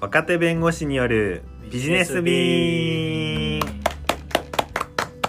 [0.00, 3.66] 若手弁護士によるビジネスビー。
[3.66, 3.82] ン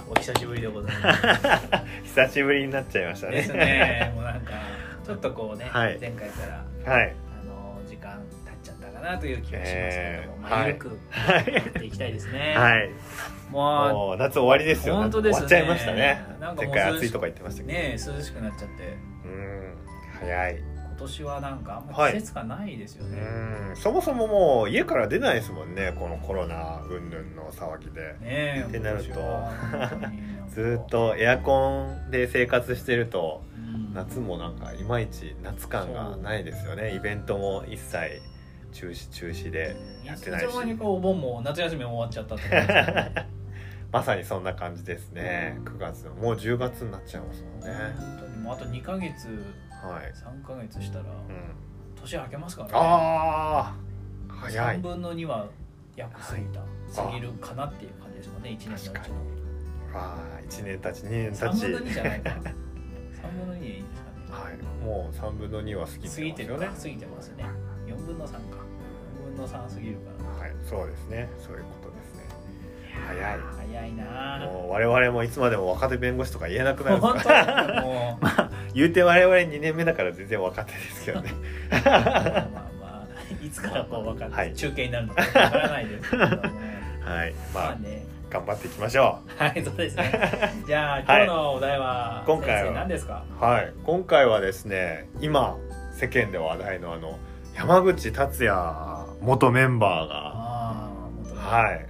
[0.09, 1.21] お久しぶりでございます。
[2.15, 3.33] 久しぶりになっちゃいましたね。
[3.33, 4.13] ですね。
[4.15, 4.53] もうなんか
[5.05, 5.97] ちょっとこうね、はい。
[5.99, 6.47] 前回か
[6.85, 7.13] らはい。
[7.43, 11.53] あの時間経っちゃったかなという気がしますけえども、まあ緩くはい。
[11.53, 12.89] やっていきたいですね、 はい。
[13.49, 14.95] もうもう夏終わりですよ。
[14.95, 15.47] 本当ですね。
[15.49, 16.25] 終わっちゃいましたね。
[16.39, 17.77] なんかもう前回暑いとか言ってましたけど。
[17.77, 18.83] ね涼しくなっちゃって。
[19.25, 19.73] うん。
[20.21, 20.55] 早い。
[20.55, 20.70] 今
[21.01, 23.19] 年はなんかあんまはい季節がないですよね、
[23.69, 23.75] うん。
[23.75, 28.01] そもそももう家から出ないですもんねこのコロナ云々の騒ぎで。
[28.19, 29.13] ねえってなると。
[30.49, 33.93] ずーっとエアコンで生活してるとうん。
[33.93, 36.95] 夏もなんかいまいち夏感がないですよね。
[36.95, 38.21] イベントも一切
[38.71, 39.75] 中止中止で
[40.05, 40.43] やってないし。
[40.45, 43.25] いつの間にかお盆も夏休みも終わっちゃったって
[43.91, 45.57] まさにそんな感じですね。
[45.65, 47.93] 9月もう10月になっちゃいますもんね。
[47.97, 48.37] 本当に。
[48.37, 49.27] もうあと2ヶ月
[49.87, 52.73] はい、3ヶ月したらうん、年明けますからね。
[52.75, 53.75] あ
[54.29, 54.77] あ早い。
[54.77, 55.47] 3分の2は
[55.95, 56.61] 約過ぎた、
[57.03, 58.95] 過ぎるかなっていう感じですもんね1年のうちの。
[59.93, 62.29] ああ1年経ち2年経3ち分の2じゃないか。
[62.39, 62.41] 3
[63.37, 64.21] 分の2でいいんですかね。
[64.29, 67.45] はい、もう3分の2は過ぎてます過ぎて過ぎてますね。
[67.87, 68.37] 4分の3か。
[69.19, 71.29] 4分の3過ぎるかはいそうですね。
[71.39, 72.21] そういうことですね。
[73.07, 73.37] 早い。
[73.37, 78.25] な早いなぁもう我々もいつまでも若手弁護士とか言えなくなるかだもう
[78.73, 81.31] 言うて我々2年目だから全然若手ですけどね。
[81.71, 82.47] まあまあ
[82.81, 83.07] ま
[83.41, 84.53] あいつから分かる、はい。
[84.53, 86.09] 中継になるのか分からないです。
[86.11, 87.33] けどもはい。
[87.53, 88.05] まあまあね。
[88.29, 90.11] 頑張っていきましょはいそうですね。
[90.65, 92.71] じゃあ今日のお題は今回は。
[92.71, 93.23] 何ですか？
[93.41, 93.73] うはい。
[93.83, 95.57] 今回はですね今
[95.93, 97.19] 世間で話題のあの
[97.53, 98.55] 山口達也
[99.19, 101.85] 元メンバーがはい。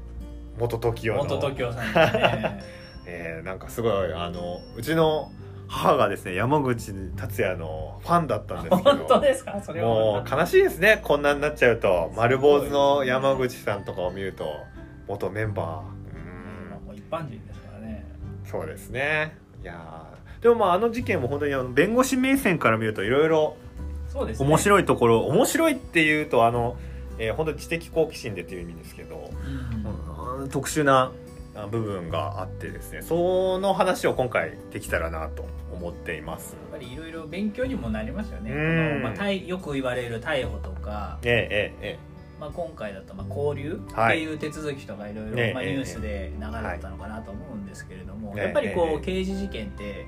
[0.57, 1.23] 元 TOKIO の。
[1.25, 1.93] 元 TOKIO さん
[2.41, 2.63] ね。
[3.05, 5.31] えーなんかすごいあのうちの
[5.73, 8.97] 母がですね山口達也のファンだったんですけど。
[8.97, 9.61] 本当ですか？
[9.63, 9.87] それは。
[9.87, 10.99] もう悲しいですね。
[11.01, 12.11] こんなになっちゃうと。
[12.17, 14.45] 丸坊主の山口さんとかを見ると
[15.07, 15.67] 元メンバー。
[15.79, 18.05] うーんもう一般人ですからね。
[18.43, 19.37] そうですね。
[19.63, 20.43] いやー。
[20.43, 23.55] でもまああの事件も本当にあの弁護士目線から見るといろいろ
[24.39, 26.75] 面白いところ面白いっていうとあの、
[27.17, 30.41] えー本当に知的好奇心でっていう意味ですけど、うん。
[30.41, 31.11] うん特殊なあ
[31.69, 36.55] 部分があってですねその話を今回できたらなと思っています。
[36.71, 38.49] やっぱりいろいろ勉強にもなりますよね。
[38.51, 39.01] こうん。
[39.03, 45.13] のまあ逮よく言われる逮捕とか、えええええまあ今回だとまあ交流ってはいいう手続きとかい。
[45.13, 50.05] ろいええろニュースで流れてたのかなと思うんですけれども、ええやっぱりええこう刑事事件って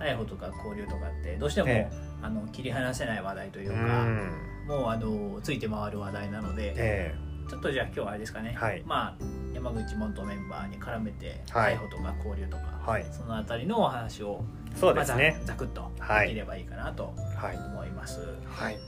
[0.00, 1.88] 逮捕とか交流とかってどうしてもえ
[2.22, 4.32] あの切り離せない話題といううか、ん。
[4.66, 7.14] もうあのついて回る話題なので、え
[7.48, 8.54] ちょっとじゃあ今日はあれですかね。
[8.58, 8.82] はい。
[8.86, 9.14] まあ
[9.54, 11.74] 山口元メンバーに絡めてはい。
[11.74, 13.06] 逮捕とか交流とか、はい。
[13.10, 14.44] そのあたりのお話を
[14.74, 15.36] えそうですね。
[15.38, 16.28] まあ、ざざくっとはい。
[16.28, 17.56] できればいいかなとはい。
[17.56, 18.20] 思います。
[18.48, 18.78] はい。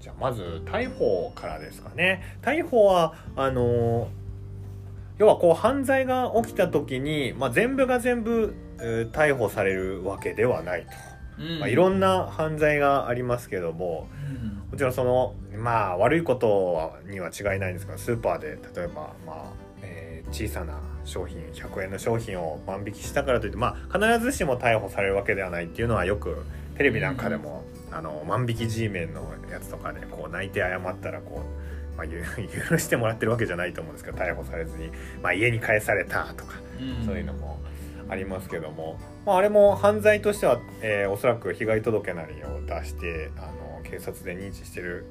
[0.00, 2.22] じゃあまず逮捕からですかね。
[2.42, 4.08] 逮捕はあの
[5.18, 11.58] 要はこう犯罪が起きた時に、まあ、全部が全部、えー逮捕されるわけではないと、うん。
[11.60, 14.08] まあ、いろんな犯罪がありますけども。
[14.26, 26.44] うんもちろんそのまあ悪いことには違いないんですけどスーパーで例えばまあ、えー小さな商品100円の商品を万引きしたからといってまあ必ずしも逮捕されるわけではないっていうのはよく
[26.76, 31.42] テレビなんかでも、あの万引き G メンのやつとかでこう泣いて謝ったらこ
[31.94, 32.22] う、まあ、ゆ
[32.70, 34.90] 許してもらってるわけじゃないと思うんですけど逮捕されずに、
[35.22, 37.04] まあ、家に返されたとかうん。
[37.04, 37.60] そういうのも
[38.08, 43.48] ありますけども、まあ、あれも犯罪としては、えーおそらく被害届なりを出してあの
[43.82, 45.06] 警察で認知してる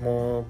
[0.00, 0.46] も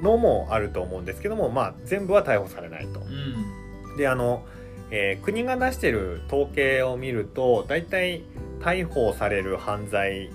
[0.00, 3.00] うのもあると思うんですけども、まあ、全部は逮捕されないと。
[3.00, 3.96] うん。
[3.96, 4.44] であの、
[4.90, 8.22] えー国が出してる統計を見ると大体
[8.60, 10.30] 逮捕される犯罪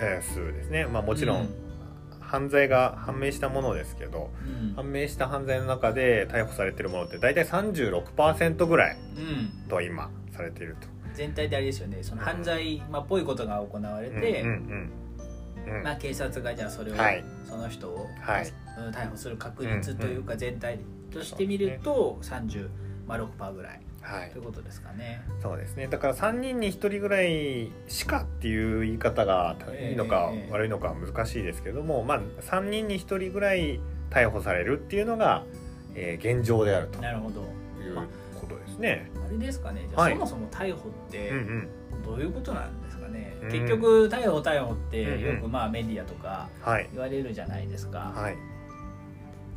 [0.00, 1.48] えー数ですね、まあ、もちろん
[2.20, 4.74] 犯罪が判明したものですけど、うん。
[4.74, 9.68] 判明した犯罪の中で逮捕されてるものって大体36%ぐらいうん。
[9.68, 10.86] と今されていると。
[11.20, 11.98] 全体であれですよね。
[12.00, 14.42] その犯罪、まあ、っぽいことが行われて、
[15.84, 17.22] まあ、警察がじゃあそれを、はい。
[17.44, 18.48] その人を、はい。
[18.78, 20.78] うん逮捕する確率というか全体
[21.12, 24.30] として見ると36%ぐらいはい。
[24.30, 25.20] ということですかね。
[25.42, 25.88] そうですね。
[25.88, 33.78] だから3人に1人ぐらいしかっていう言い方がいいのかええ悪いのか難しいですけども、まあ、3人に1人ぐらい
[34.08, 35.44] 逮捕されるっていうのが、
[35.94, 37.02] えー現状であると。
[37.02, 37.42] なるほど。
[37.42, 38.19] いうことです
[38.80, 39.10] ね。
[39.26, 39.86] あれですかね。
[39.88, 40.12] じゃあ、はい。
[40.14, 42.02] そもそも逮捕ってうんうん。
[42.02, 43.48] どういうことなんですかね、うん。
[43.50, 45.36] 結局逮捕逮捕ってうんうん。
[45.36, 46.88] よくまあメディアとかはい。
[46.92, 48.36] 言われるじゃないですか、はい。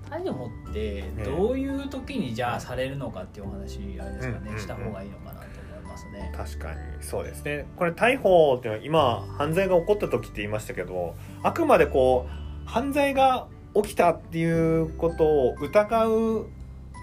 [0.09, 4.59] 逮捕ってどういう時にじゃあされるのかっていうお話あれですかね、うん。
[4.59, 6.31] した方がいいのかなと思いますね。
[6.35, 6.79] 確かに。
[7.01, 7.65] そうですね。
[7.77, 16.47] これ逮捕っていうのは今犯罪が起こった時って言いましたけどあくまでこう犯罪が起きたっていうことを疑う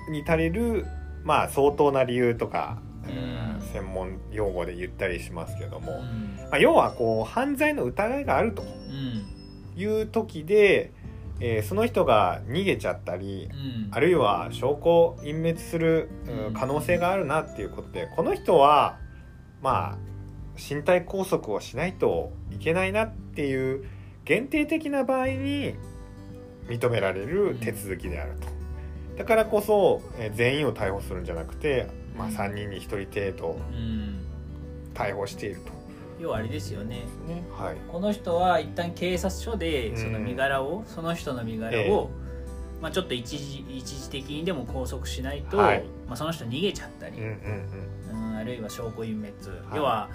[0.09, 0.87] に足りる
[1.25, 3.61] まあ相当な理由とか、うん。
[3.73, 6.37] 専門用語で言ったりしますけども、うん。
[6.51, 9.81] まあ、要はこう犯罪の疑いがあるとうん。
[9.81, 10.93] いう時で、
[11.41, 13.95] えーその人が逃げちゃったりうん。
[13.95, 16.11] あるいは証拠隠滅する
[16.49, 18.99] うん可能性があるなっていうことでこの人は
[19.63, 19.99] まあ
[20.57, 23.85] 身体拘束をしないといけないなっていう
[24.25, 25.75] 限定的な場合に
[26.69, 28.60] 認められる手続きであると。
[29.21, 32.35] だからこそ、えー全員を逮捕するんじゃなくて、まあ、うん。
[32.35, 34.25] 3人に1人程度うん。
[34.95, 35.73] 逮捕していると。
[36.19, 37.01] 要はあれですよね。
[37.29, 37.45] ね。
[37.53, 37.77] はい。
[37.87, 39.59] この人は一旦警察署うん。
[39.59, 42.09] でその身柄を、その人の身柄を、
[42.81, 45.85] まあ、ちょっと一時一時的にでも拘束しないと、はい。
[46.07, 48.37] まあ、その人逃げちゃったり、うんうんうん。
[48.39, 49.77] あるいは証拠隠滅、い。
[49.77, 50.09] 要は、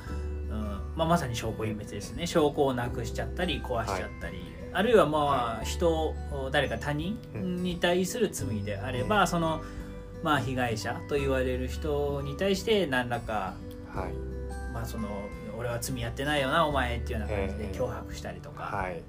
[0.50, 2.26] うんまあ、まさに証拠隠滅ですね。
[2.26, 6.14] 証拠をなくしちゃったり壊しちゃったり、あるいはまあ人
[6.52, 7.18] 誰か他人
[7.64, 9.62] に対する罪であれば、その、
[10.22, 13.54] まあ、被害者と言われる人に対して何らか、
[13.94, 14.14] うんはい。
[14.74, 15.08] まあ、その
[15.58, 17.80] 俺は罪やってないよなお前っていうような感じでええ。
[17.80, 19.02] 脅迫したりとか、はい。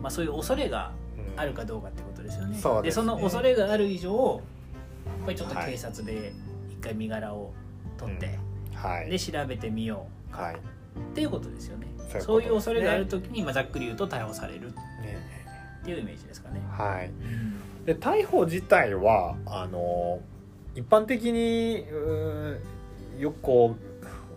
[0.00, 2.58] まあ、そういう恐れがうんあるかどうかってことですよね。
[2.58, 3.02] そうですね。
[3.02, 4.40] その恐れがある以上
[5.04, 6.32] やっぱりちょっと警察で
[6.70, 7.52] 一回身柄を
[7.98, 8.38] 取って、
[8.74, 9.10] はい。
[9.10, 10.60] で調べてみよはい、うっ
[11.14, 11.86] ていうことですよね。
[12.20, 14.68] そういう恐れがある時に、まあ、ざっくり言うと逮捕される。
[14.68, 14.91] ね
[15.82, 16.62] っていうイメージですかね。
[16.70, 17.84] はい、うん。
[17.84, 20.20] で逮捕自体はあの
[20.74, 21.84] 一般的に
[23.18, 23.76] よくこ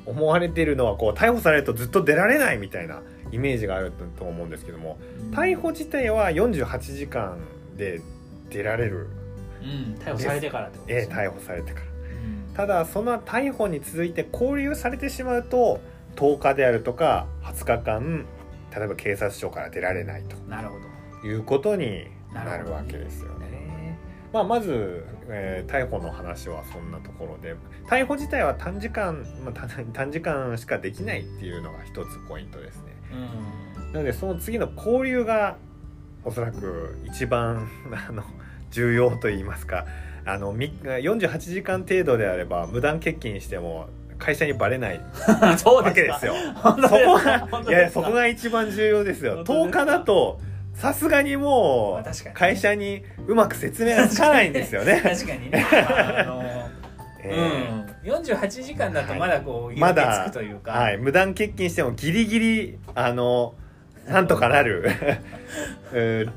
[0.05, 3.01] う思われているのはこう逮捕されるとずっと出られないみたいな
[3.31, 4.97] イメージがあると思うんですけども
[5.31, 7.37] 逮捕自体は48時間
[7.75, 8.01] で
[8.49, 9.07] 出られる、
[9.61, 11.15] うん、逮捕されてからってことですね。
[11.15, 11.85] ええ逮捕されてから。
[11.85, 11.89] う
[12.51, 12.53] ん。
[12.55, 15.79] ただその逮捕に続いて拘留されてしまうと
[16.15, 18.25] 10日であるとか20日間
[18.75, 20.35] 例えば警察署から出られないと。
[20.49, 20.94] なるほど。
[21.25, 23.97] いうことにななるわけですよね。
[24.33, 27.55] まあ、まず、えー逮捕の話はそんなところで
[27.87, 32.83] 逮捕自体は短時間、まあ、短短時間しかできないっていうのが一つポイントですね。
[33.13, 33.15] う
[33.89, 35.55] んなのでその次の交流が
[36.25, 37.67] おそらく一番
[38.09, 38.23] あの
[38.71, 39.85] 重要と言いますか
[40.25, 43.87] あのみ48時間程度であれば無断欠勤しても
[44.17, 44.99] 会社にバレない
[45.65, 46.33] わけですすよ。
[46.55, 49.43] そこがいやそこが一番重要ですよ。
[49.43, 49.79] 10すか？
[49.81, 50.39] 日だと
[50.75, 52.33] さすがにもうまあ確かにね。
[52.35, 55.01] 会社にうまく説明がつかないんですよね。
[55.03, 55.65] 確かにね。
[55.71, 56.43] あの
[57.23, 63.55] え うん、48時間だとまだこう、まだまだつくというか、ーはい、無断欠勤してもギリギリあの
[64.07, 64.85] なんとかなる。
[65.93, 66.31] うん。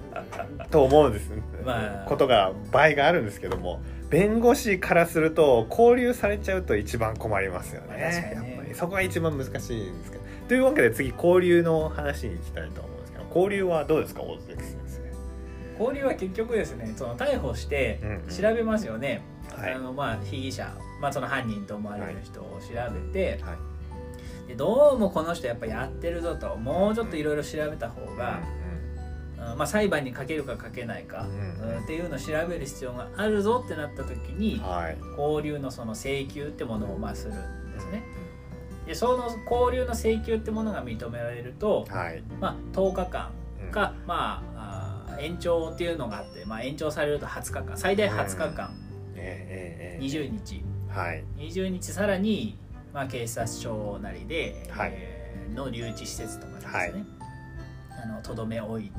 [0.70, 1.31] と思うんです、
[1.64, 2.08] まあ。
[2.08, 3.81] ことが場合があるんですけども。
[4.08, 8.50] 弁護士からすると交流されちゃうと一番困りますよね,、まあ確かにね。
[8.52, 10.25] やっぱりそこが一番難しいんですけど。
[10.49, 12.88] というわけで次交流の話に行きたいと
[13.34, 15.08] 交流はどうですか大関先生。
[15.78, 18.28] 交流は結局ですねその逮捕してうんうん。
[18.28, 19.22] 調べますよね、
[19.56, 19.75] はい。
[19.75, 24.48] あのまあ被疑者、まあ、その犯人と思われる人を調べて、はい。
[24.48, 28.40] でどうもこの人やっぱやってるぞともうちょっといろいろ調べた方が、
[29.52, 31.70] うんまあ、裁判にかけるかかけないか、うん。
[31.70, 34.98] うんっていうのを調べる必要があるぞってなった時にはい。
[35.16, 38.02] 交流のその請求ってものをまあするんですね。
[38.88, 42.23] でその交流の請求ってものが認められると、はい。
[42.40, 43.31] まあ、10日間
[43.67, 43.70] うん。
[43.70, 48.75] か、まあ延長っていうのがあって、まあ、延長されると20日間最大20日間、
[49.14, 50.04] ええええええ。
[50.04, 50.64] 20日。
[50.88, 51.25] はい。
[51.37, 52.57] 20日さらに、
[52.95, 54.92] まあ、警察署なりで、はい。
[54.95, 55.18] えー
[55.54, 56.95] の留置施設とかでですね、はい。
[58.04, 58.92] あのとどめ置い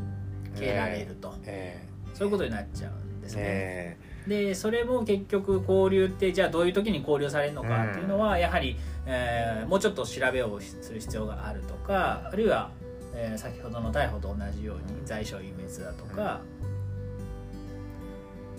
[0.57, 3.45] けられると、えそういうことになっちゃうんですえね。
[3.45, 3.97] え
[4.29, 12.69] でそれも結局交流ってじゃあどういう時に交流されるのかっていうのは、やはり、えーもうちょっと調べをする必要があるとかあるいは、
[13.15, 16.41] えー先ほどの逮捕と同じように在所隠滅だとか、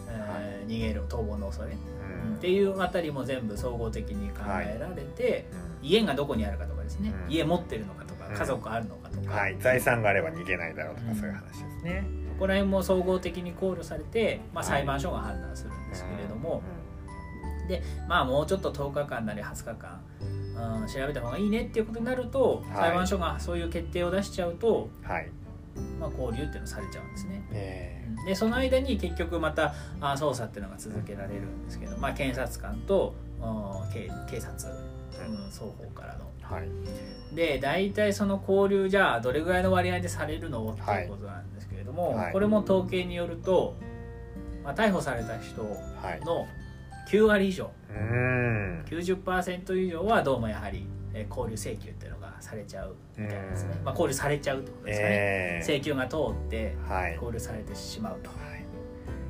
[0.09, 1.75] えー逃げる逃亡の恐れ、え
[2.27, 2.35] うん。
[2.35, 5.47] っていうあたりも全部総合的に考えられて、
[5.83, 7.33] 家がどこにあるかとかですね、うん。
[7.33, 8.35] 家持ってるのかとかうん。
[8.35, 12.05] 家族あるのかとか、はい、財産があれば逃げないだろうとか、うんそういう話ですね。
[12.41, 14.79] ここら辺も総合的に考慮されて、まあ、はい。
[14.79, 16.63] 裁判所が判断するんですけれども、
[18.09, 20.01] まあもうちょっと10日間なり20日間、
[20.81, 22.81] うん、調べた方がいいねっていうことになると、はい。
[22.81, 25.29] 裁判所がそういう決定を出しちゃうと、うんはい、
[26.01, 27.43] まあ、交流っていうのされちゃうんですね。
[27.53, 28.09] え。
[28.27, 33.45] でその間に結局またあ捜査っていうのが続けられるんですけど、まあ、検察官とう
[33.87, 34.73] ん警警察、
[35.29, 36.25] うん、双方からの。
[36.25, 40.73] ーはい、で大体その交流じゃあどれぐらいの割合でされるの？
[40.73, 41.60] っていうことなんです
[41.91, 42.33] ども、はい。
[42.33, 43.75] これも統計によると、
[44.65, 45.63] まあ、逮捕された人
[46.03, 46.47] はい、の
[47.09, 53.75] 9割以上うーん、90%以上はどうもやはりえー交流請求っていうのがされちゃうみたいですね。
[53.79, 53.85] う、ん。
[53.85, 55.67] まあ、交流されちゃうってことですかね、えー。
[55.79, 57.15] 請求が通ってはい。
[57.15, 58.65] 交流されてしまうと、はい。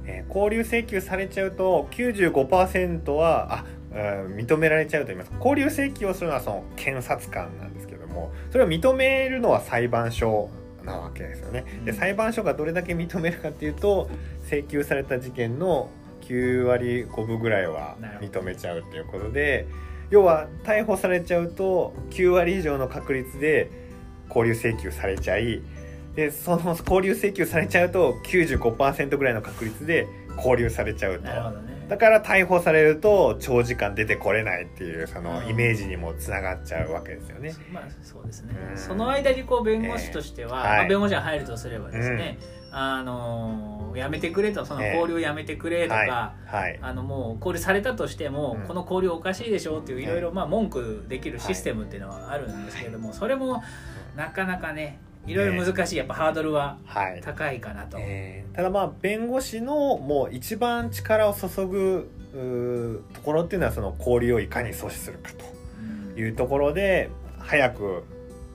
[0.06, 10.48] えー交流請求されちゃうと95%はあうん認められちゃうと言います交流請求をするのはその検察官なんですけどもそれを認めるのは裁判所
[10.84, 11.64] なわけですよね。
[11.84, 11.96] でうん。
[11.96, 14.10] 裁判所がどれだけ認めるかっていうと
[14.46, 15.90] 請求された事件の
[16.22, 19.66] 9割5分ぐらいは認めちゃうっていうことで
[20.10, 23.70] 要は逮捕されちゃうと9割以上の確率で
[24.28, 25.62] 交流請求されちゃい
[26.14, 30.06] でその交流請求されちゃうと95%ぐらいの確率で
[30.36, 31.22] 交流されちゃうと。
[31.22, 35.48] なるほどねだから逮捕されると長時間出てこれないっていうそのうん。
[35.48, 37.52] イメージにもつながっちゃうわけですよね。
[37.72, 38.78] まあそうですね、うん。
[38.78, 42.38] その間にこう弁護士としては、えーはいまあ、弁護士が入るとすればですね、
[42.70, 46.78] あのやめてくれとそのえー交流をやめてくれとか、はいはい。
[46.80, 48.68] あのもう交流されたとしても、うん。
[48.68, 53.64] この交流おかしいでしょうっていういろいろえまあ文句できるシステムっていうのはあるんですけれども、それも
[54.16, 57.20] なかなかねいろいろ難しいやっぱハードルははい。
[57.22, 62.10] 高いかなと、えーただまあ弁護士のもう一番力を注ぐ
[63.14, 65.30] ところっていうのはその交流をいかに阻止するか
[65.80, 66.14] うん。
[66.14, 68.04] というところで早く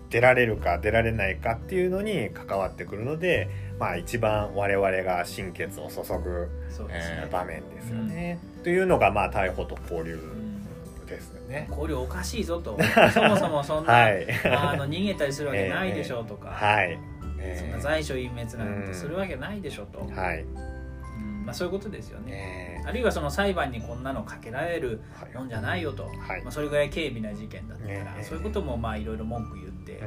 [0.10, 6.50] 出られるか出られないかっていうのに関わってくるので、まあ、一番我々が心血を注ぐ、
[6.88, 6.89] ね。
[6.89, 8.39] えー、場面ですよね。
[8.63, 10.20] というのがまあ逮捕と交流
[11.14, 11.68] うんですよね。
[11.70, 12.78] 交流おかしいぞと。
[13.14, 17.00] そもそもそんな、はい、あの逃げたりするわけないでしょうとか、はい、
[17.58, 21.46] そんな在所隠滅なんてするわけないでしょと、はい、うん。
[21.46, 22.32] まあ、そういうことですよね。
[22.32, 26.42] ねあるいはその裁判にこんなのかけられるはいもんじゃないよと、はい。
[26.44, 30.02] まあ、それぐらい軽微な事件だったから、ねそういうこともまあいろいろ文句言って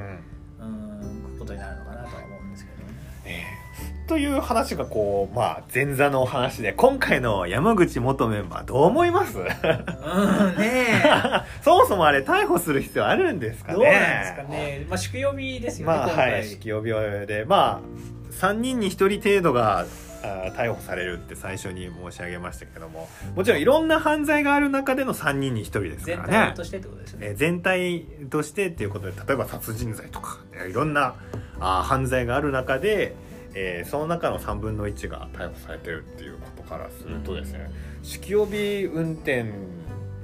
[0.61, 2.95] うんうんことになるのかなとは思うんですけどね。
[3.25, 9.37] えーという話がこうまあ前座の話で今回の山口元メンバーどう思います？
[9.39, 11.03] うんね
[11.63, 13.79] そもそもあれ逮捕する必要あるんですえかね？
[13.79, 17.45] どうなんですかね、まあ、酒呼びですよね、まあはい酒気帯びで。
[17.47, 19.85] まあ3人に1人程度が
[20.23, 23.09] 逮捕されるって最初に申し上げましたけども。
[23.35, 26.33] もちろんいろんな犯罪がある中での3人に1人ですか全らね。
[26.33, 27.27] 体としてってことですよね。
[27.29, 31.15] えー全体としてっていうことで例えば殺人罪とかえーいろんな
[31.61, 33.15] あー犯罪がある中で、
[33.55, 37.71] えーその中の3分の1が逮捕されてるっていうことからするとですね、
[38.03, 39.45] 酒気帯び運転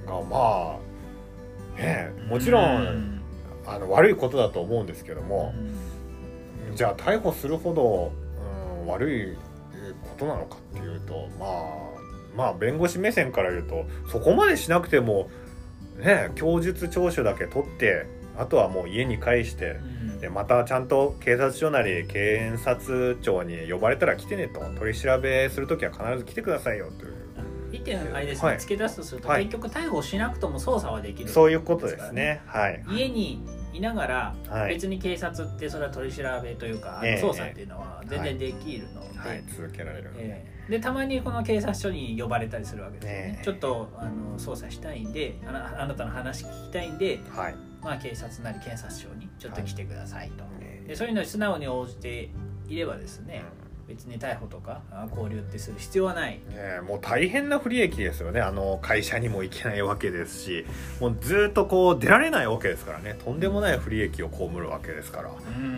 [0.07, 0.79] がま
[1.77, 3.21] あねもちろん、うん
[3.67, 5.55] あの悪いことだと思うんですけども、
[6.75, 8.13] じゃあ逮捕するほど、
[8.83, 9.39] うん、悪い
[10.03, 11.51] ことなのかっていうとまあ
[12.37, 15.29] まあ弁護士目線から言うとそこまでしなくても
[15.99, 20.21] ね供述調書だけ取ってあとはもう家に帰してうん。
[20.21, 27.15] でまたちゃんと警察署なり検察庁に呼ばれたら来てねと取り調べする時は必ず来てくださいよという。
[27.73, 28.61] 一点あれですね、はい。
[28.61, 29.45] 付け出すとすると、はい。
[29.47, 31.29] 結局逮捕しなくとも捜査はできる。
[31.29, 32.41] そういうことですね。
[32.47, 32.85] はい。
[32.89, 33.45] 家に
[33.75, 34.75] いながらはい。
[34.75, 39.45] 別に警察ってそれは取り調べというか、ええ捜査っていうのは全然できるので,、はい。
[39.49, 40.71] 続けられるええ。
[40.71, 43.37] でたまにこの警察署に呼ばれたりするわけですよね。
[43.39, 43.45] ええ。
[43.45, 47.55] ちょっとあの捜査したいんであなあなたの話聞きたいんで、はい。
[47.83, 52.31] まあ、警察なり検察署にちょっと来てくださいと、えでそういうのに素直に応じて
[52.67, 53.43] いればですね、
[53.89, 56.33] 別に逮捕とかあ交流ってする必要はない。
[56.33, 58.41] ねえもう大変な不利益ですよね。
[58.41, 60.67] あの会社にも行けないわけですし
[61.01, 63.17] もうずっとこう出られないわけですからね。
[63.25, 65.31] とんでもない不利益を被るわけですから、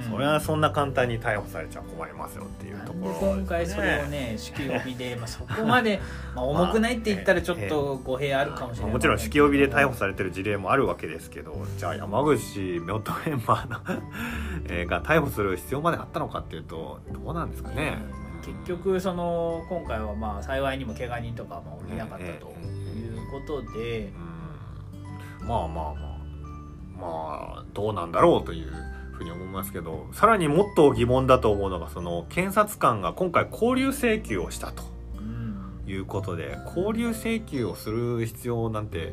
[0.08, 6.00] それはそんな簡単に逮捕されちゃ困りますよっていうところね、今回それをね酒気帯びで、まあ、そこまで、
[6.34, 14.02] まあ、重くないって言ったらちょっと語弊あるかもしれない、もちろん酒気帯びで逮捕されてる事例もあるわけですけどじゃあ山口元メンバーの
[14.68, 17.95] えーが逮捕する必要まであったのかっていうとどうなんですかね、
[18.46, 24.12] 結局その今回はまあ幸いにも怪我人とかもいなかったということで、
[25.40, 25.48] うん。
[25.48, 26.16] まあまあまあ。
[26.98, 28.72] まあどうなんだろうという
[29.12, 34.82] ふうに思いますけどさらにもっと疑問だと思うのがその検察官が今回交流請求をしたと
[35.18, 39.12] うんいうことで交流請求をする必要なんて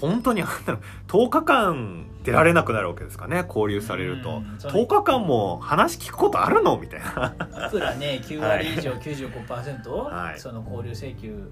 [0.00, 4.36] 本当にあったの10日間出られなくなるわけですかね交流されると。
[4.36, 6.78] うんそう10日間も話聞くことあるの？
[6.78, 7.66] みたいな。
[7.68, 10.40] いくらね9割以上95%、はい。
[10.40, 11.50] その交流請求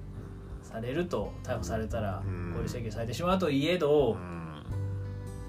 [0.62, 2.48] されると逮捕されたらうん。
[2.62, 4.64] 交流請求されてしまうといえど、うん。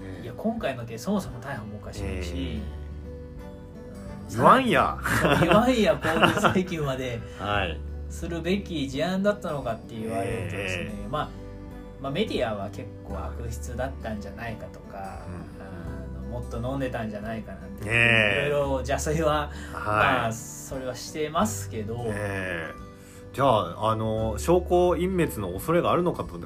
[0.06, 2.60] ねいや今回の件そもそも逮捕もおかしいし、え
[4.30, 4.36] うん。
[4.36, 4.98] 言わんや。
[5.40, 7.78] 言わんや交流請求まで はい。
[8.10, 11.08] するべき事案だったのかって言われるとですね、え。
[11.10, 11.28] まあ、
[12.04, 16.18] まあメディアは結構悪質だったんじゃないかとか、うん。
[16.18, 18.44] あのもっと飲んでたんじゃないかなんて、ねえ。
[18.46, 22.74] いろいろ邪推は、まあはいそれはしてますけど、ええ。
[23.32, 26.38] じゃああの証拠隠滅の恐れがあるのかと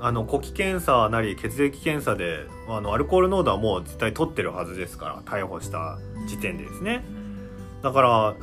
[0.00, 7.02] あの呼気検査なり血液検査であのアルコール濃度はもう絶対取ってるはずですから逮捕した時点でですね。
[7.82, 8.34] だから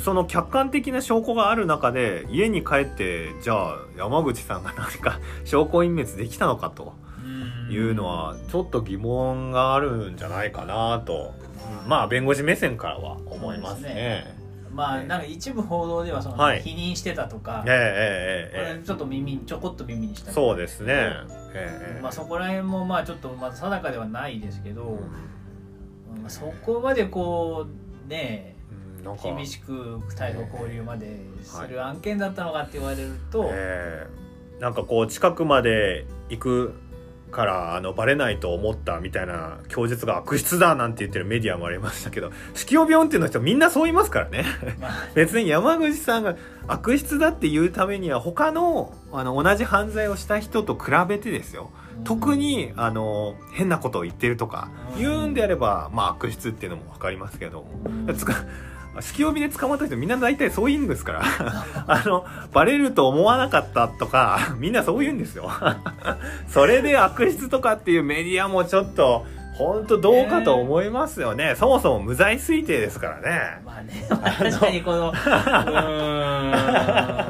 [0.00, 6.94] その客観的な証拠がある中で家に帰ってじゃあ山口さんが何か証拠隠滅できたのかと
[7.70, 11.34] いうのはちょっと疑問があるんじゃないかなと。
[11.86, 14.36] まあ弁護士目線からは思いますね。
[14.72, 16.62] まあなんか一部報道ではその、はい。
[16.62, 21.12] 否認してたとか、えええちょっと耳ちょこっと耳にしたそうですね。
[21.54, 24.98] ええまあそこら辺もまあちょっとまだ定かではないですけど、
[26.14, 26.22] うん。
[26.22, 27.66] まあそこまでこ
[28.06, 28.51] うね
[29.22, 34.06] 厳しく逮捕交留までする案件だったのかって言われると、え
[34.58, 34.60] え。
[34.60, 36.74] なんかこう近くまで行く
[37.32, 44.44] からあのバレないと思ったみたいな供述が悪質だなんて言ってるメディアもありましたけど 酒気帯び運転の人みんなそう言いますからね。
[44.80, 44.92] まあ。
[45.14, 46.36] 別に山口さんが
[46.68, 51.70] 悪質だって言うためには他のあの同じ犯罪をした人と比べてですよ。
[52.04, 57.64] 特にあの変なことを言ってるとか言うんであれば、まあ、悪質っていうのも分かりますけど
[58.94, 61.22] うんつか酒気帯びで捕まった人みんな大体そう言うんですから。
[61.86, 65.50] あのバレると思わなかったとかみんなそう言うんですよ。
[66.48, 73.60] それで悪質とかっていうメディアもちょっと本当どうかと思いますよね、そもそも無罪推定ですからね。
[73.64, 75.16] まあね、まあ確かにこの うーん。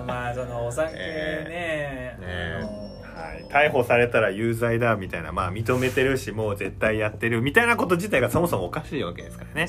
[0.06, 2.62] まあそのお酒ね、ええ。
[2.62, 5.32] あのはい、逮捕されたら有罪だみたいな。
[5.32, 9.66] まあ認めてるしもう絶対やってるみたいなこと自体がそもそもおかしいわけですからね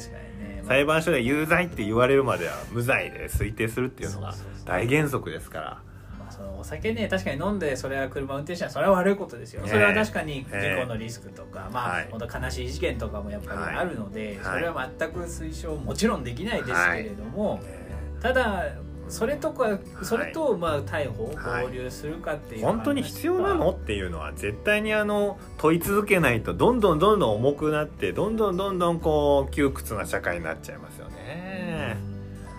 [0.68, 4.34] 裁判所で有罪って言われるまでは無罪で推定するっていうのが
[4.66, 5.82] 大原則ですから。
[6.20, 10.52] まあ、そのお酒ね確かに飲んでそれは車運転したらそれは悪いことですよ、ねそれは確かに事
[10.82, 12.08] 故のリスクとか、まあ、はい。
[12.12, 14.60] 本当悲しい事件とかもやっぱりあるので、はい。
[14.60, 17.84] それは全く推奨もちろんできないですけれども、ね
[18.22, 18.70] ただ
[19.14, 21.66] それとかそれとはまあ逮捕はい。
[21.68, 31.96] 合流するかっていう本当に必要なのっていうのは絶対にあの問い続けないとどんどんどんどん重くなってどんどんどんどんこう窮屈な社会になっちゃいますよね。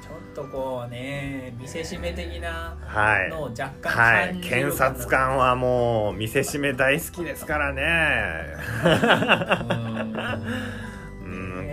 [0.03, 3.31] ちょっとこうね見せしめ的なはい。
[3.31, 7.83] のを若干はい、感じる検察官はもう見せしめ大好きですからね。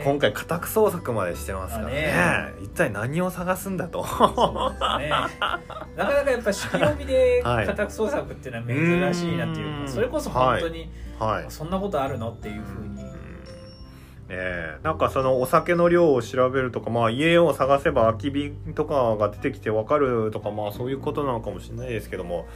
[0.03, 2.11] 今回家宅捜索までしてますからね。
[2.11, 2.63] あね。
[2.63, 4.05] 一体何を探すんだと。
[4.05, 5.09] そうですね。
[5.09, 5.59] なか
[5.95, 7.67] なかやっぱ酒気帯びで はい。
[7.67, 9.87] 家宅捜索っていうのは珍しいなっていうか、うん。
[9.87, 11.45] それこそ本当に、はい。
[11.49, 13.05] そんなことあるのっていうふうに、
[14.29, 14.77] え。
[14.81, 22.47] ーなんかそのお酒の量を調べるとか、まあ、家を探せば空き瓶とかが出てきて分かるとか、まあ、そういうことなのかもしれないですけども。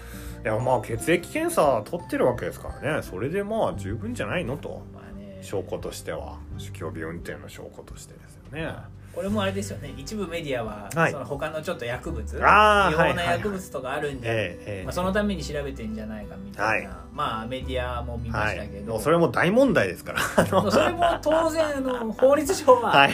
[0.44, 3.02] いやまあ血液検査取ってるわけですからね。
[3.02, 4.84] それでまあ十分じゃないのと。
[4.94, 5.02] ま
[5.46, 8.74] 証拠としては酒気帯び運転の証拠としてですよね。
[9.14, 9.94] これもあれですよね。
[9.96, 11.12] 一部メディアは、はい。
[11.12, 13.16] その他のちょっと薬物違法なはいはい。
[13.16, 14.84] はい薬物とかあるんじゃ、ええええ。
[14.84, 16.98] まあ、そのために調べてんじゃないかみたいな、はい。
[17.14, 18.56] まあメディアも見まはい。
[18.58, 20.20] したけ、ど、もうそれも大問題ですから。
[20.46, 23.12] それも当然あの法律上は、 はい。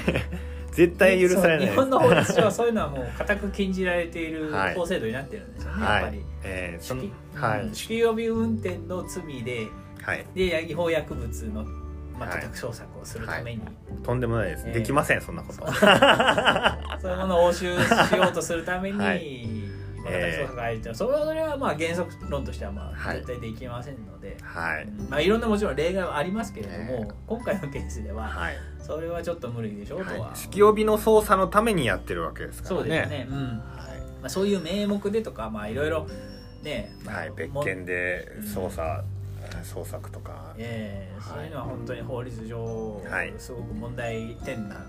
[0.71, 1.67] 絶対許されない。
[1.67, 4.73] 日本の法律上はそういうのはもう固く禁じられているはい。
[4.73, 6.01] 法制度になってるんですよね、はい。
[6.01, 6.25] やっぱり。
[6.43, 6.95] えーそ
[7.39, 7.61] はい。
[7.61, 9.67] うん酒気帯び運転の罪で
[10.01, 10.25] はい。
[10.33, 11.63] で違法薬物の、
[12.21, 12.41] まあ、はい。
[12.41, 13.62] 家宅捜索をするために、
[14.03, 14.73] とんでもないです、ええ。
[14.73, 15.65] できませんそんなこと。
[17.01, 19.47] そういうものを押収しようとするために、はい。
[20.03, 23.17] まあ家宅捜索が入ってるそれはそれはまあ原則論としてはまあはい。
[23.17, 24.84] 絶対できませんので、はい。
[24.84, 25.10] うん。
[25.10, 27.13] まあ、いろんなもちろん例外はありますけれども、ええ。
[27.27, 28.57] 今回のケースでははい。
[28.79, 32.81] それはちょっと無理でしょうとは、はい、帯びの捜査のためにやってるわけですからね。
[32.81, 33.57] そうですね、うん。
[33.57, 33.89] まは
[34.23, 36.07] あ、そういう名目でとかまあいろいろ
[36.63, 39.03] ね、い、まあはい、別も件で捜査、
[39.63, 41.38] 捜索とか、ええはい。
[41.38, 43.34] そういうのは本当に法律上、はい。
[43.38, 44.86] すごく問題点な、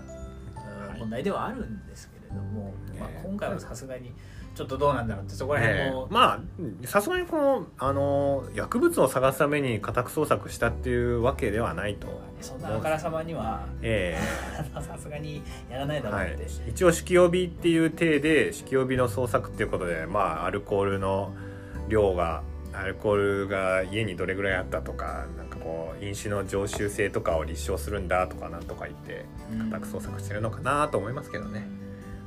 [0.99, 4.11] 問題ではあるんですけれども、まあええ、今回はさすがに
[4.55, 6.13] ちょっとどうなんだろうってそこら辺えも、え。
[6.13, 14.17] まあさすがにこのあの薬物を探すために家宅捜索したっていうわけではないとそんなあからさまにはえ
[14.79, 21.33] さすがにやらないだろうって、、一応酒気帯びっていう体で酒気帯びの捜索っていうことでまあアルコールの
[21.89, 29.65] 量がアルコールが家にどれぐらいあったとかなんかこう飲酒の常習性とかを立証するんだとかなんとか言ってうん。
[29.67, 31.67] 家宅捜索してるのかなと思いますけどね。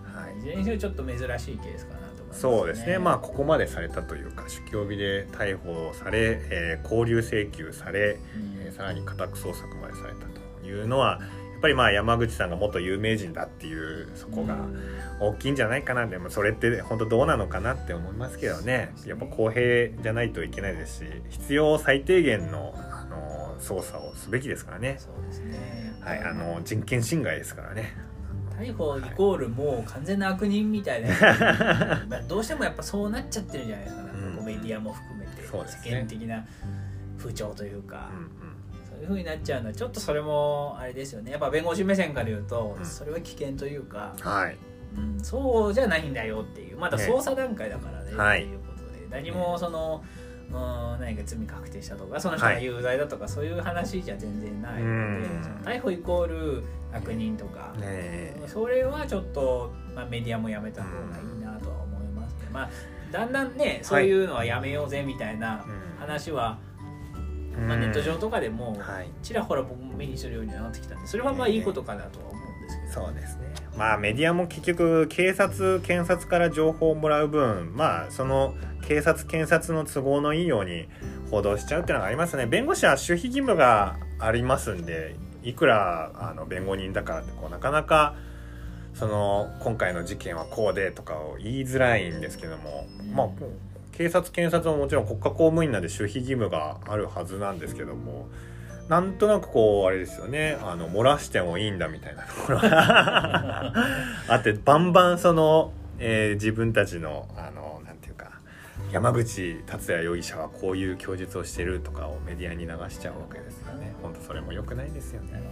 [0.05, 0.39] はい。
[0.39, 1.27] いずれにせよちょっと珍しい
[1.59, 2.99] ケースかなと思います、そうですね。
[2.99, 8.57] まあここまでされたというか酒気帯びで逮捕され、えー、交留請求され、うん。
[8.61, 10.27] えーさらに家宅捜索までされた
[10.61, 18.93] というのはやっぱりまあ山口さんが元有名人だっていうそこがうん大きいんじゃないかなでもそれって本当どうなのかなって思いますけどね。
[19.07, 24.97] やっぱ公平じゃないといけないですし必要最低限のあの捜査をすべきですからね。
[24.99, 25.95] そうですね。
[26.01, 27.97] はい、あの人権侵害ですからね。
[28.59, 31.09] 逮捕イコールもう完全な悪人みたいな。
[32.09, 35.91] まあどうしてもやっぱそうなっちゃってるじゃないですか、なうメディアも含めて、そうですね。
[35.91, 36.47] 世間的な
[37.19, 38.57] 風潮というか、うんうん
[39.01, 41.31] いうふうになっちゃうのはちょっとそれもあれですよね。
[41.31, 42.85] やっぱ弁護士目線から言うと、うん。
[42.85, 44.57] それは危険というか、はい。
[44.97, 47.05] うん、そうじゃないんだよっていうまだね。
[47.05, 50.03] 捜査段階だからねはいっていうことで何もその、
[50.49, 55.29] うん、何か罪確定したとかその人が有罪だとか、そういう話じゃ全然ないので、
[55.65, 57.83] 逮捕イコール悪人とか、ね。
[57.83, 62.49] えそれはちょっと、まあ、メディアもやめた方がいいなとは思いますね。
[62.53, 62.71] まあ
[63.13, 65.65] だんだんねそういうのはやめようぜみたいな
[65.99, 66.59] 話は、
[67.57, 69.09] まあ、ネット上とかでもはい。
[69.23, 73.55] ちらほら僕も目にするようになってきたんでそれはまあいいことかなとは思うんですけど、そうですね。
[73.77, 78.55] まあメディアも結局警察検察から情報をもらう分まあその
[78.87, 80.89] 警察検察の都合のいいように
[81.31, 82.47] 報道しちゃうっていうのがありますね。
[82.47, 88.15] 弁護士は守秘義務がありますんでいくらあの弁護人だからってこうなかなか
[88.95, 93.29] その今回の事件はこうでとかを言いづらいんですけども、まあ
[93.97, 98.29] 警察検察ももちろん国家公務員なんで守秘義務があるはずなんですけども
[98.89, 100.59] なんとなくこうあれですよね。
[100.63, 103.73] あの漏らしてもいいんだみたいなところが
[104.29, 108.31] あってバンバンその、えー自分たちのあのなんていうか
[108.93, 113.93] 山口達也容疑者はこういう供述をしてるとかをメディアに流しちゃうわけですよね。
[114.03, 115.43] 本当それも良くないですよね。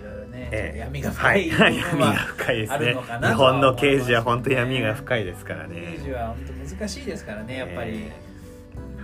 [0.00, 0.78] いろいろね、ええ。
[0.78, 1.72] 闇がはい、深い。
[1.72, 2.94] 部闇が深いですね。
[2.94, 5.96] 日本の刑事は本当闇が深いですからね。
[5.98, 8.10] 刑事は本当難しいですからねやっぱり、え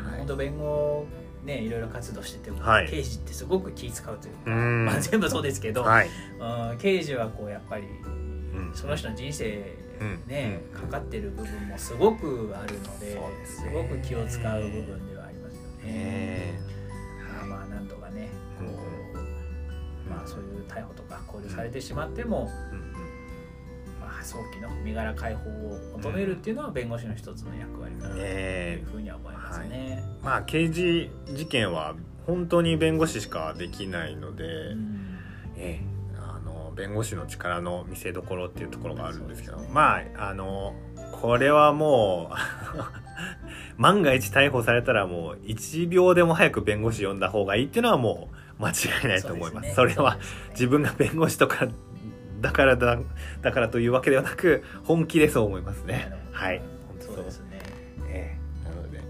[0.09, 0.19] はい。
[0.19, 1.07] 本当弁護
[1.45, 2.89] ねいろいろ活動してても、はい。
[2.89, 4.85] 刑事ってすごく気使うというか、うん。
[4.87, 6.09] まあ、全部そうですけど、はい、
[6.71, 7.85] うん刑事はこうやっぱり
[8.55, 8.73] うん。
[8.75, 10.23] その人の人生うん。
[10.27, 13.71] ね、かかってる部分もすごくあるのでそうですね。
[13.73, 15.85] ごく気を使う部分ではありますよね。
[15.85, 16.76] えま
[20.27, 22.51] そういう逮捕とか拘留されてしまっても、
[24.01, 30.03] まあ、早期の身柄解放を求めるっていうのは弁護士の一つの役割かなというふうには思いますね。
[30.23, 31.95] まあ刑事事件は
[32.27, 35.19] 本当に弁護士しかできないので、うん。
[35.57, 40.75] ええあの弁護士の力の見せ所っていうところがあるんですけどまああの
[41.13, 42.37] これはもう
[43.81, 48.73] 万が一逮捕されたらもう1秒でも早く弁護士呼んだ方がいいっていうのはもう間違
[49.05, 49.75] いないと思います。
[49.75, 49.95] そね。
[49.95, 50.19] れは
[50.51, 51.69] 自分が弁護士とか
[52.41, 52.99] だからだ
[53.43, 56.13] だからというわけではなく本気でそう思いますね。
[56.33, 56.59] はい。
[56.89, 57.61] 本当そうですね。
[58.09, 58.69] ええ。
[58.69, 58.99] なので。
[58.99, 59.07] はい。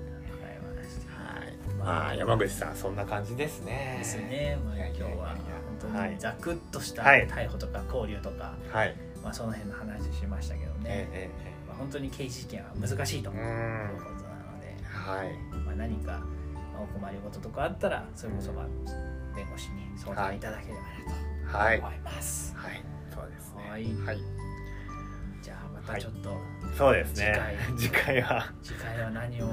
[1.78, 3.96] まあ山口さんそんな感じですね。
[3.98, 4.58] ですね。
[4.64, 5.28] まあ、今日は
[5.80, 6.10] 本当はい。
[6.10, 7.26] にざくっとしたはい。
[7.28, 8.94] 逮捕とか交流とか、はい。
[9.22, 10.80] まあその辺の話しましたけどね。
[10.86, 13.44] えええまあ、本当に刑事事件は難しいとええいう
[13.92, 13.98] うん。
[13.98, 15.32] ことなので、はい。
[15.66, 18.66] まあ、何かまあお困りごととかあったらそれこそまあ
[19.36, 20.40] 弁護士に相談い。
[20.40, 20.80] ただければ
[21.58, 21.80] はい。
[21.80, 22.54] なと思います。
[22.56, 22.82] はい。
[23.14, 23.70] そうですね。
[23.70, 23.84] はい。
[24.04, 24.18] はい。
[25.42, 26.36] じゃあまたちょっと、
[26.76, 27.38] そうですね。
[27.76, 28.52] 次 次回は。
[28.62, 29.46] 次回は何を。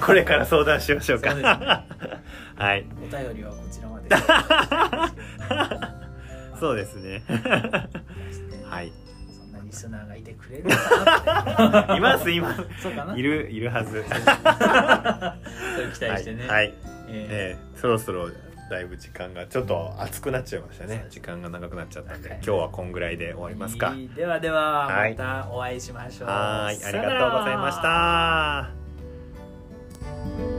[0.04, 1.30] これから相談しましょうか。
[1.30, 1.44] そうね。
[1.44, 1.84] は
[2.76, 2.84] い。
[3.02, 4.08] お便りはこちらまで。
[6.60, 7.22] そうですね。
[7.28, 7.88] は
[8.68, 8.92] はい。
[9.30, 12.62] そんなリスナーがいてくれるのかないますいます。
[13.16, 14.02] いるいるはず。
[14.02, 14.08] 期
[16.06, 16.46] 待してね。
[16.48, 16.74] はい、はい
[17.10, 18.30] えー、そろそろ
[18.70, 21.06] だいぶ時間がちょっと熱くなっちゃいましたね。
[21.08, 23.94] 時間が長くなっちゃったんで、今日はこんぐらいで終わりますか？
[24.14, 26.28] ではではまたお会いしましょう。
[26.28, 26.84] はい。
[26.84, 27.80] ありがとうございまし
[30.52, 30.57] た。